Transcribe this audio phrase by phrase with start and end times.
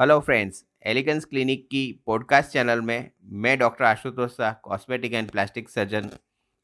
[0.00, 5.68] Hello friends elegance clinic की podcast channel में मैं doctor Ashutosh Shah cosmetic and plastic
[5.68, 6.08] surgeon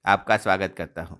[0.04, 1.18] आपका स्वागत करता हूँ।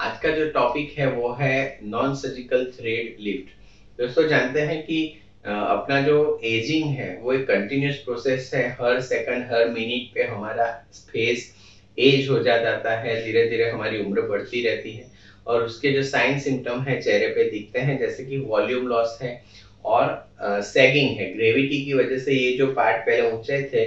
[0.00, 5.20] आज का जो टॉपिक है, वो है नॉन सर्जिकल थ्रेड लिफ्ट दोस्तों, जानते हैं कि
[5.44, 10.66] अपना जो एजिंग है, वो एक कंटिन्यूस प्रोसेस है। हर सेकंड हर मिनट पे हमारा
[11.12, 11.54] फेस
[11.98, 15.10] एज हो जाता है। धीरे धीरे हमारी उम्र बढ़ती रहती है।
[15.46, 19.42] और उसके जो साइन सिम्टम है, चेहरे पे दिखते हैं, जैसे कि वॉल्यूम लॉस है
[19.84, 23.82] और सैगिंग है। ग्रेविटी की वजह से ये जो पार्ट पहले ऊँचे थे,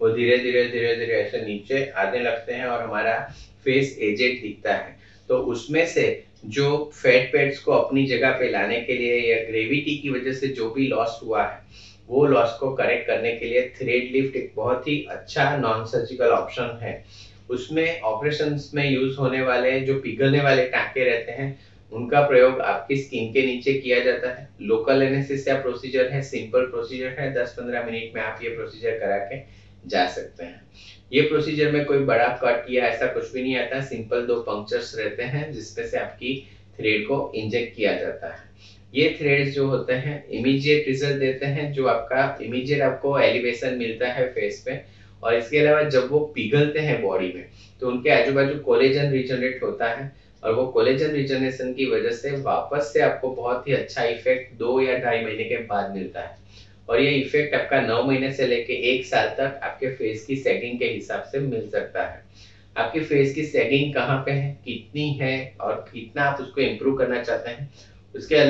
[0.00, 3.18] वो धीरे धीरे धीरे धीरे ऐसे नीचे आने लगते हैं और हमारा
[3.64, 4.94] फेस एजेड दिखता है।
[5.28, 6.04] तो उसमें से
[6.46, 10.46] जो फैट पेड्स को अपनी जगह पे लाने के लिए या ग्रेविटी की वजह से
[10.48, 11.58] जो भी लॉस हुआ है,
[12.08, 16.30] वो लॉस को करेक्ट करने के लिए थ्रेड लिफ्ट एक बहुत ही अच्छा नॉन सर्जिकल
[16.30, 17.00] ऑप्शन है।
[17.50, 21.54] उसमें ऑपरेशन में यूज़ होने वाले, जो पिघलने वाले टाँके रहते हैं
[21.92, 26.66] उनका प्रयोग आपकी स्किन के नीचे किया जाता है। लोकल एनेसिस या प्रोसीजर है सिंपल
[26.66, 29.40] प्रोसीजर है 10-15 मिनट में आप ये प्रोसीजर करा के
[29.88, 30.62] जा सकते हैं।
[31.12, 34.94] ये प्रोसीजर में कोई बड़ा कट या ऐसा कुछ भी नहीं आता सिंपल दो पंक्चर्स
[34.98, 36.34] रहते हैं जिसपे से आपकी
[36.78, 38.44] थ्रेड को इंजेक्ट किया जाता है।
[38.94, 44.08] ये थ्रेड्स जो होते हैं इमीडिएट रिज़ल्ट देते हैं, जो आपका इमीडिएट आपको एलिवेशन मिलता
[44.08, 44.80] है फेस पे,
[45.22, 47.46] और इसके अलावा जब वो पिघलते हैं बॉडी में
[47.80, 50.12] तो उनके आजू बाजू कोलेजन रिजनरेट होता है।
[50.46, 54.80] और वो कोलेजन रिजनरेशन की वजह से वापस से आपको बहुत ही अच्छा इफ़ेक्ट दो
[54.80, 56.34] या ढाई महीने के बाद मिलता है।
[56.88, 60.78] और ये इफ़ेक्ट आपका नौ महीने से लेके एक साल तक आपके फेस की सेटिंग
[60.78, 62.20] के हिसाब से मिल सकता है।
[62.76, 67.18] आपके फेस की सेटिंग कहाँ पे है, कितनी है और कितना आप उसको इम्प्रूव करना
[67.18, 67.66] चाहते हैं,
[68.14, 68.42] उसके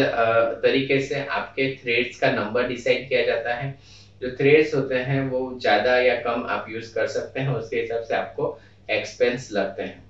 [0.63, 3.75] तरीके से आपके थ्रेड्स का नंबर डिसाइड किया जाता है।
[4.21, 8.01] जो थ्रेड्स होते हैं वो ज़्यादा या कम आप यूज़ कर सकते हैं, उसके हिसाब
[8.03, 8.55] से आपको
[8.89, 10.06] एक्सपेंस लगते हैं।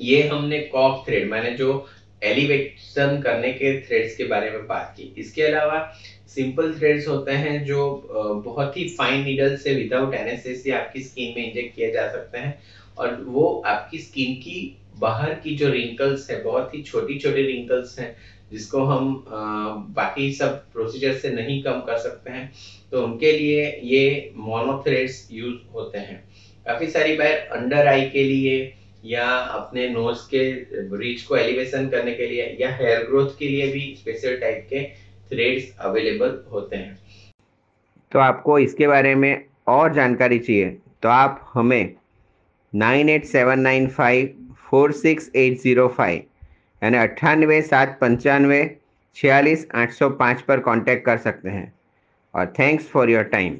[0.00, 1.86] ये हमने कॉक थ्रेड मैंने जो
[2.22, 5.80] एलिवेशन करने के थ्रेड्स के बारे में बात की। इसके अलावा
[6.28, 7.82] सिंपल थ्रेड्स होते हैं जो
[8.44, 12.58] बहुत ही फाइन नीडल से विदाउट एनेस्थेसिया आपकी स्किन में इंजेक्ट किए जा सकते हैं।
[12.98, 17.98] और वो आपकी स्किन की बाहर की जो रिंकल्स है, बहुत ही छोटी छोटी रिंकल्स
[17.98, 18.14] हैं,
[18.50, 19.24] जिसको हम
[19.96, 22.50] बाकी सब प्रोसीजर से नहीं कम कर सकते हैं
[22.90, 26.22] तो उनके लिए ये मोनोथ्रेड्स यूज़ होते हैं।
[26.66, 28.58] काफ़ी सारी बार अंडर आई के लिए
[29.04, 30.42] या अपने नोज़ के
[30.96, 34.82] रीच को एलिवेशन करने के लिए या हेयर ग्रोथ के लिए भी स्पेशल टाइप के
[35.30, 36.98] थ्रेड्स अवेलेबल होते हैं।
[38.12, 40.68] तो आपको इसके बारे में और जानकारी चाहिए
[41.02, 41.94] तो आप हमें
[42.72, 44.34] nine eight seven nine five
[44.70, 46.22] four six eight zero five
[46.82, 48.64] यानी अट्ठानवे सात पंचानवे
[49.16, 51.72] छियालीस आठ सौ पाँच पर कांटेक्ट कर सकते हैं।
[52.34, 53.56] और थैंक्स फॉर योर टाइम